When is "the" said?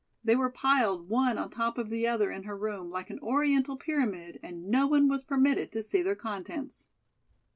1.91-2.07